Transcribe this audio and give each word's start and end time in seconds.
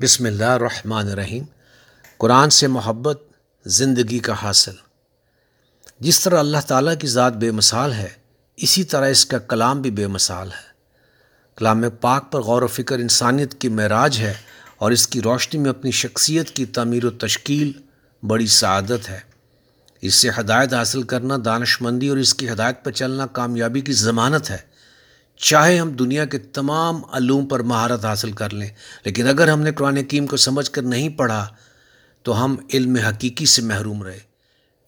بسم 0.00 0.26
اللہ 0.26 0.44
الرحمن 0.44 1.08
الرحیم۔ 1.08 1.44
قرآن 2.18 2.50
سے 2.50 2.66
محبت 2.66 3.22
زندگی 3.64 4.18
کا 4.18 4.32
حاصل۔ 4.42 4.72
جس 6.00 6.20
طرح 6.20 6.38
اللہ 6.38 6.56
تعالیٰ 6.66 6.94
کی 7.00 7.06
ذات 7.06 7.32
بے 7.32 7.50
مثال 7.50 7.92
ہے، 7.92 8.08
اسی 8.56 8.84
طرح 8.84 9.08
اس 9.08 9.26
کا 9.26 9.38
کلام 9.38 9.82
بھی 9.82 9.90
بے 9.90 10.06
مثال 10.06 10.48
ہے۔ 10.48 10.72
کلام 11.56 11.84
پاک 12.00 12.32
پر 12.32 12.40
غور 12.40 12.62
و 12.62 12.66
فکر 12.66 12.98
انسانیت 12.98 13.60
کی 13.60 13.68
معراج 13.68 14.18
ہے 14.18 14.34
اور 14.76 14.90
اس 14.90 15.08
کی 15.08 15.22
روشنی 15.22 15.60
میں 15.60 15.70
اپنی 15.70 15.90
شخصیت 15.90 16.50
کی 16.50 16.66
تعمیر 16.66 17.04
و 17.04 17.10
تشکیل 17.10 17.72
بڑی 18.22 18.46
سعادت 18.46 19.08
ہے۔ 19.08 19.20
اس 20.00 20.14
سے 20.14 20.28
ہدایت 20.40 20.74
حاصل 20.74 21.02
کرنا 21.02 21.36
دانش 21.44 21.82
مندی 21.82 22.08
اور 22.08 22.16
اس 22.16 22.34
کی 22.34 22.50
ہدایت 22.50 22.84
پر 22.84 22.92
چلنا 22.92 23.26
کامیابی 23.26 23.80
کی 23.80 23.92
ضمانت 23.92 24.50
ہے۔ 24.50 24.71
چاہے 25.36 25.78
ہم 25.78 25.90
دنیا 25.90 26.24
کے 26.24 26.38
تمام 26.38 27.00
علوم 27.12 27.46
پر 27.46 27.60
مہارت 27.60 28.04
حاصل 28.04 28.32
کر 28.32 28.52
لیں، 28.52 28.68
لیکن 29.04 29.28
اگر 29.28 29.48
ہم 29.48 29.60
نے 29.60 29.72
قرآن 29.72 29.96
حکیم 29.96 30.26
کو 30.26 30.36
سمجھ 30.36 30.70
کر 30.70 30.82
نہیں 30.82 31.08
پڑھا، 31.08 31.46
تو 32.22 32.44
ہم 32.44 32.56
علم 32.74 32.96
حقیقی 32.96 33.46
سے 33.46 33.62
محروم 33.62 34.02
رہے۔ 34.02 34.18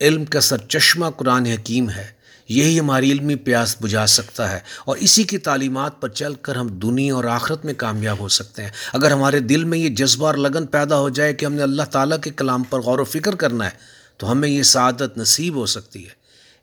علم 0.00 0.24
کا 0.24 0.40
سر 0.40 0.56
چشمہ 0.58 1.06
قرآن 1.16 1.46
حکیم 1.46 1.90
ہے۔ 1.90 2.20
یہی 2.48 2.80
ہماری 2.80 3.12
علمی 3.12 3.34
پیاس 3.34 3.76
بجھا 3.80 4.06
سکتا 4.06 4.52
ہے۔ 4.52 4.58
اور 4.84 4.96
اسی 4.96 5.24
کی 5.24 5.38
تعلیمات 5.38 6.00
پر 6.00 6.08
چل 6.08 6.34
کر 6.34 6.56
ہم 6.56 6.66
دنیا 6.68 7.14
اور 7.14 7.24
آخرت 7.24 7.64
میں 7.64 7.74
کامیاب 7.74 8.20
ہو 8.20 8.28
سکتے 8.28 8.62
ہیں۔ 8.62 8.70
اگر 8.92 9.10
ہمارے 9.10 9.40
دل 9.40 9.64
میں 9.64 9.78
یہ 9.78 9.88
جذبہ 9.88 10.26
اور 10.26 10.34
لگن 10.34 10.66
پیدا 10.66 10.98
ہو 10.98 11.08
جائے 11.08 11.34
کہ 11.34 11.46
ہم 11.46 11.52
نے 11.52 11.62
اللہ 11.62 11.82
تعالیٰ 11.82 12.20
کے 12.20 12.30
کلام 12.30 12.62
پر 12.62 12.80
غور 12.80 12.98
و 12.98 13.04
فکر 13.04 13.34
کرنا 13.34 13.64
ہے، 13.64 13.70
تو 14.16 14.32
ہمیں 14.32 14.48
یہ 14.48 14.62
سعادت 14.62 15.18
نصیب 15.18 15.54
ہو 15.54 15.66
سکتی 15.66 16.04
ہے۔ 16.04 16.10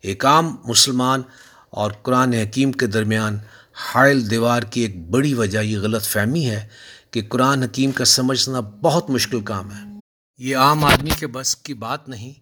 ایک 0.02 0.26
عام 0.26 0.56
مسلمان 0.64 1.22
اور 1.70 1.90
قرآن 1.90 2.32
حکیم 2.32 2.72
کے 2.72 2.86
درمیان 2.86 3.38
حائل 3.72 4.30
دیوار 4.30 4.62
کی 4.62 4.80
ایک 4.80 5.10
بڑی 5.10 5.34
وجہ 5.34 5.58
یہ 5.58 5.78
غلط 5.78 6.02
فہمی 6.02 6.50
ہے 6.50 6.66
کہ 7.10 7.22
قرآن 7.28 7.62
حکیم 7.62 7.90
کا 7.90 8.04
سمجھنا 8.04 8.60
بہت 8.60 9.10
مشکل 9.10 9.40
کام 9.40 9.72
ہے۔ 9.72 9.98
یہ 10.38 10.56
عام 10.56 10.84
آدمی 10.84 11.10
کے 11.18 11.26
بس 11.26 11.56
کی 11.56 11.74
بات 11.74 12.08
نہیں، 12.08 12.32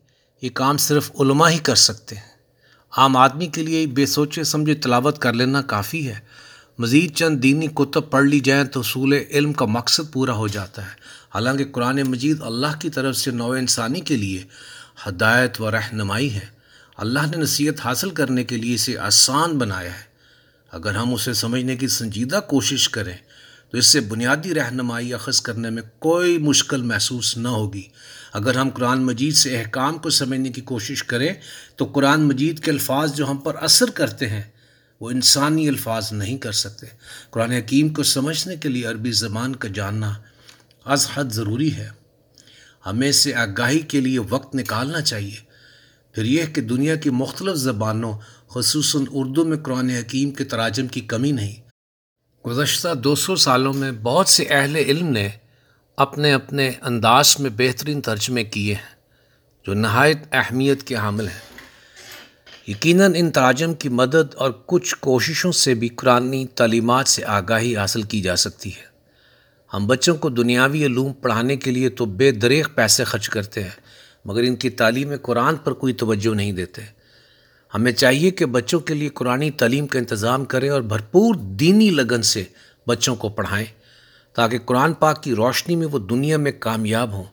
یہ 0.42 0.50
کام 0.55 0.77
صرف 0.77 1.11
علماء 1.20 1.50
ہی 1.50 1.59
کر 1.59 1.75
سکتے 1.75 2.17
ہیں۔ 2.17 2.37
عام 2.97 3.17
آدمی 3.17 3.47
کے 3.47 3.62
لیے 3.62 3.87
بے 3.87 4.06
سوچے 4.06 4.45
سمجھے 4.45 4.75
تلاوت 4.75 5.19
کر 5.19 5.33
لینا 5.33 5.62
کافی 5.62 6.09
ہے۔ 6.09 6.20
مزید 6.78 7.15
چند 7.15 7.43
دینی 7.43 7.67
کتب 7.67 8.11
پڑھ 8.11 8.25
لی 8.25 8.41
جائیں 8.41 8.65
تو 8.65 8.81
اصول 8.81 9.12
علم 9.31 9.53
کا 9.53 9.65
مقصد 9.65 10.12
پورا 10.12 10.33
ہو 10.33 10.48
جاتا 10.48 10.83
ہے۔ 10.83 10.91
حالانکہ 11.34 11.65
قرآن 11.72 12.03
مجید 12.03 12.43
اللہ 12.43 12.81
کی 12.81 12.91
طرف 12.91 13.17
سے 13.17 13.31
نو 13.31 13.50
انسانی 13.50 14.00
کے 14.00 14.17
لیے 14.17 14.45
ہدایت 15.09 15.61
و 15.61 15.70
رہنمائی 15.70 16.34
ہے۔ 16.34 16.56
اللہ 16.97 17.20
نے 17.20 17.36
نصیحت 17.36 17.75
حاصل 17.84 18.11
کرنے 18.11 18.44
کے 18.44 18.56
لیے 18.56 18.75
اسے 18.75 18.98
آسان 18.98 19.58
بنایا 19.58 19.98
ہے۔ 19.98 20.05
اگر 20.70 20.94
ہم 20.94 21.14
اسے 21.14 21.34
سمجھنے 21.34 21.77
کی 21.77 21.88
سنجیدہ 21.88 22.41
کوشش 22.48 22.88
کریں، 22.88 23.16
تو 23.70 23.78
اس 23.78 23.86
سے 23.86 24.00
بنیادی 24.00 24.55
رہنمائی 24.55 25.14
اخذ 25.14 25.41
کرنے 25.41 25.70
میں 25.70 25.83
کوئی 25.98 26.38
مشکل 26.38 26.83
محسوس 26.83 27.36
نہ 27.36 27.48
ہوگی۔ 27.48 27.83
اگر 28.33 28.55
ہم 28.55 28.70
قرآن 28.70 29.05
مجید 29.05 29.34
سے 29.34 29.58
احکام 29.58 29.98
کو 29.98 30.11
سمجھنے 30.11 30.48
کی 30.48 30.61
کوشش 30.61 31.05
کریں، 31.05 31.34
تو 31.77 31.84
قرآن 31.84 32.20
مجید 32.20 32.64
کے 32.64 32.70
الفاظ 32.70 33.14
جو 33.14 33.31
ہم 33.31 33.36
پر 33.36 33.55
اثر 33.55 33.91
کرتے 33.91 34.28
ہیں، 34.28 34.42
وہ 35.00 35.10
انسانی 35.10 35.69
الفاظ 35.69 36.12
نہیں 36.12 36.38
کر 36.38 36.53
سکتے۔ 36.53 36.86
قرآن 37.31 37.50
حکیم 37.50 37.88
کو 37.88 38.03
سمجھنے 38.03 38.56
کے 38.56 38.69
لیے 38.69 38.86
عربی 38.86 39.12
زبان 39.12 39.56
کا 39.56 39.69
جاننا 39.75 40.14
از 40.84 41.08
حد 41.14 41.25
ضروری 41.25 41.75
ہے۔ 41.75 41.88
ہمیں 42.86 43.12
سے 43.12 43.34
آگاہی 43.34 43.78
کے 43.78 44.00
لیے 44.00 44.19
وقت 44.19 44.56
نکالنا 44.56 45.00
چاہیے۔ 45.00 45.45
پھر 46.17 46.25
یہ 46.25 46.45
کہ 46.47 46.61
دنیا 46.61 46.97
کی 46.97 47.11
مختلف 47.11 47.56
زبانوں، 47.56 48.19
خصوصاً 48.48 49.05
اردو 49.11 49.45
میں 49.45 49.56
قرآن 49.56 49.91
حکیم 49.91 50.31
کے 50.31 50.45
تراجم 50.45 50.86
کی 50.86 51.00
کمی 51.00 51.33
نہیں۔ 51.33 51.55
گزشتہ 52.48 52.95
دو 52.95 53.14
سو 53.14 53.36
سالوں 53.36 53.75
میں 53.75 53.92
بہت 53.92 54.28
سے 54.28 54.44
اہل 54.44 54.77
علم 54.77 55.06
نے 55.06 55.28
اپنے 55.97 56.33
اپنے 56.33 56.70
انداز 56.83 57.37
میں 57.39 57.50
بہترین 57.56 58.00
ترجمے 58.00 58.44
کیے 58.44 58.75
ہیں، 58.75 58.94
جو 59.67 59.75
نہایت 59.75 60.19
اہمیت 60.33 60.83
کے 60.83 60.94
حامل 60.94 61.27
ہیں۔ 61.27 61.62
یقیناً 62.67 63.12
ان 63.16 63.31
تراجم 63.31 63.75
کی 63.75 63.88
مدد 63.88 64.34
اور 64.34 64.50
کچھ 64.66 64.97
کوششوں 65.00 65.53
سے 65.53 65.75
بھی 65.75 65.88
قرآن 65.88 66.47
تعلیمات 66.47 67.09
سے 67.09 67.25
آگاہی 67.25 67.77
حاصل 67.77 68.03
کی 68.03 68.21
جا 68.21 68.37
سکتی 68.37 68.71
ہے۔ 68.71 68.84
ہم 69.75 69.87
بچوں 69.87 70.16
کو 70.16 70.28
دنیاوی 70.28 70.87
علوم 70.87 71.12
پڑھانے 71.12 71.56
کے 71.56 71.71
لیے 71.71 71.88
تو 71.88 72.04
بے 72.04 72.31
دریغ 72.31 72.65
پیسے 72.75 73.04
خرچ 73.04 73.28
کرتے 73.28 73.62
ہیں۔ 73.62 73.85
مگر 74.26 74.42
ان 74.42 74.56
کی 74.56 74.70
تعلیم 74.70 75.12
قرآن 75.22 75.56
پر 75.56 75.72
کوئی 75.72 75.92
توجہ 75.92 76.34
نہیں 76.34 76.53
دیتے۔ 76.53 76.82
ہمیں 77.75 77.92
چاہیے 77.92 78.31
کہ 78.31 78.47
بچوں 78.47 78.81
کے 78.81 78.94
لیے 78.94 79.09
قرآن 79.09 79.50
تعلیم 79.50 79.87
کا 79.87 79.98
انتظام 79.98 80.44
کریں 80.44 80.69
اور 80.69 80.81
بھرپور 80.81 81.34
دینی 81.34 81.91
لگن 81.91 82.22
سے 82.22 82.44
بچوں 82.86 83.16
کو 83.16 83.28
پڑھائیں، 83.28 83.66
تاکہ 84.36 84.59
قرآن 84.59 84.92
پاک 84.92 85.22
کی 85.22 85.34
روشنی 85.34 85.76
میں 85.76 85.86
وہ 85.86 85.98
دنیا 85.98 86.36
میں 86.36 86.53
کامیاب 86.53 87.12
ہوں 87.12 87.25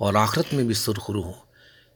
اور 0.00 0.14
آخرت 0.14 0.54
میں 0.54 0.64
بھی 0.64 0.74
سرخرو 0.74 1.22
ہوں۔ 1.22 1.40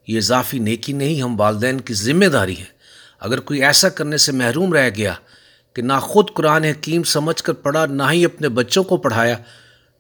یہ 0.09 0.17
اضافی 0.17 0.59
نیکی 0.59 0.93
نہیں، 0.93 1.23
ہم 1.23 1.41
والدین 1.41 1.81
کی 1.81 1.95
ذمہ 1.95 2.25
داری 2.25 2.57
ہے 2.59 2.79
اگر 3.21 3.41
کوئی 3.41 3.65
ایسا 3.65 3.89
کرنے 3.89 4.17
سے 4.17 4.33
محروم 4.33 4.73
رہ 4.73 4.91
گیا 4.97 5.15
کہ 5.75 5.83
نہ 5.83 5.99
خود 6.03 6.31
قرآن 6.35 6.65
حکیم 6.65 7.03
سمجھ 7.03 7.43
کر 7.43 7.53
پڑھا، 7.53 7.87
نہ 7.87 8.03
ہی 8.13 8.25
اپنے 8.25 8.49
بچوں 8.49 8.85
کو 8.85 8.97
پڑھایا، 8.97 9.37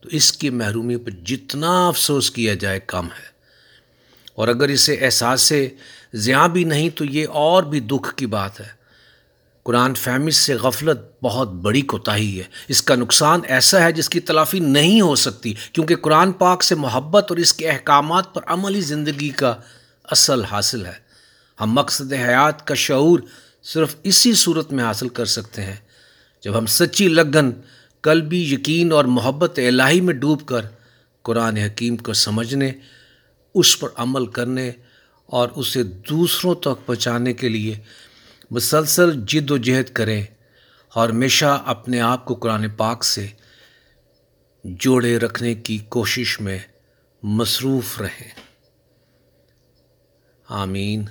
تو 0.00 0.08
اس 0.12 0.32
کی 0.32 0.50
محرومی 0.50 0.96
پر 0.96 1.10
جتنا 1.10 1.88
افسوس 1.88 2.30
کیا 2.30 2.54
جائے 2.54 2.80
کم 2.86 3.06
ہے۔ 3.06 3.37
اور 4.38 4.48
اگر 4.48 4.68
اسے 4.68 4.94
احساس 4.94 5.42
سے 5.42 5.68
زیاں 6.14 6.48
بھی 6.48 6.64
نہیں 6.64 6.90
تو 6.90 7.04
یہ 7.04 7.26
اور 7.28 7.62
بھی 7.62 7.80
دکھ 7.80 8.14
کی 8.14 8.26
بات 8.26 8.60
ہے۔ 8.60 8.66
قرآن 9.62 9.94
فہمش 9.94 10.34
سے 10.34 10.54
غفلت 10.54 11.00
بہت 11.22 11.52
بڑی 11.52 11.80
کوتاہی 11.80 12.38
ہے۔ 12.38 12.44
اس 12.68 12.82
کا 12.82 12.94
نقصان 12.94 13.40
ایسا 13.44 13.82
ہے 13.82 13.92
جس 13.92 14.08
کی 14.08 14.20
تلافی 14.20 14.58
نہیں 14.58 15.00
ہو 15.00 15.14
سکتی، 15.14 15.54
کیونکہ 15.72 15.96
قرآن 15.96 16.32
پاک 16.32 16.62
سے 16.62 16.74
محبت 16.74 17.26
اور 17.28 17.36
اس 17.36 17.54
کے 17.54 17.70
احکامات 17.70 18.34
پر 18.34 18.42
عملی 18.46 18.80
زندگی 18.80 19.28
کا 19.28 19.54
اصل 20.04 20.44
حاصل 20.44 20.86
ہے۔ 20.86 21.08
ہم 21.60 21.72
مقصد 21.72 22.12
حیات 22.12 22.66
کا 22.66 22.74
شعور 22.74 23.18
صرف 23.62 23.96
اسی 24.02 24.32
صورت 24.32 24.72
میں 24.72 24.84
حاصل 24.84 25.08
کر 25.08 25.24
سکتے 25.24 25.62
ہیں۔ 25.62 25.76
جب 26.44 26.58
ہم 26.58 26.66
سچی 26.66 27.08
لگن، 27.08 27.50
قلبی 28.00 28.52
یقین 28.52 28.92
اور 28.92 29.04
محبت 29.04 29.58
الہی 29.68 30.00
میں 30.00 30.14
ڈوب 30.14 30.46
کر 30.46 30.60
قرآن 31.22 31.56
حکیم 31.56 31.96
کو 31.96 32.12
سمجھنے 32.12 32.72
اس 33.54 33.78
پر 33.80 33.88
عمل 33.96 34.26
کرنے 34.26 34.70
اور 35.26 35.48
اسے 35.56 35.82
دوسروں 35.82 36.54
تک 36.54 36.86
پہنچانے 36.86 37.32
کے 37.32 37.48
لیے 37.48 37.78
مسلسل 38.50 39.20
جد 39.26 39.50
و 39.50 39.56
جہد 39.56 39.92
کریں 39.92 40.24
اور 40.94 41.08
ہمیشہ 41.08 41.62
اپنے 41.66 42.00
آپ 42.00 42.24
کو 42.24 42.34
قرآن 42.34 42.70
پاک 42.76 43.04
سے 43.04 43.26
جوڑے 44.64 45.18
رکھنے 45.18 45.54
کی 45.54 45.78
کوشش 45.78 46.40
میں 46.40 46.58
مصروف 47.22 48.00
رہیں۔ 48.00 48.30
آمین۔ 50.48 51.04